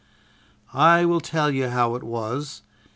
[0.73, 2.63] "I will tell you how it was.